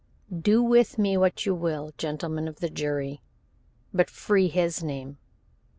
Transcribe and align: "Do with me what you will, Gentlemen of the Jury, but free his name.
"Do 0.35 0.63
with 0.63 0.97
me 0.97 1.15
what 1.15 1.45
you 1.45 1.53
will, 1.53 1.93
Gentlemen 1.99 2.47
of 2.47 2.59
the 2.59 2.71
Jury, 2.71 3.21
but 3.93 4.09
free 4.09 4.47
his 4.47 4.81
name. 4.83 5.19